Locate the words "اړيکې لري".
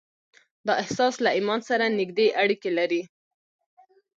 2.41-3.01